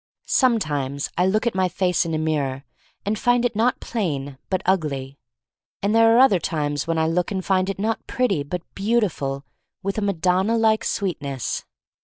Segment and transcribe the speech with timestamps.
[0.25, 2.63] Sometimes I look at my face in a mirror
[3.05, 5.19] and find it not plain but ugly.
[5.83, 9.45] And there are other times when I look and find it not pretty but beautiful
[9.83, 11.65] with a Madonna like sweetness.